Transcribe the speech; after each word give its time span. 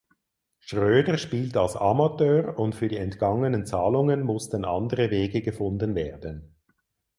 Schröder 0.57 1.19
spielt 1.19 1.55
als 1.55 1.75
Amateur 1.75 2.57
und 2.57 2.73
für 2.73 2.87
die 2.87 2.97
entgangenen 2.97 3.67
Zahlungen 3.67 4.23
mussten 4.23 4.65
andere 4.65 5.11
Wege 5.11 5.43
gefunden 5.43 5.93
werden. 5.93 6.55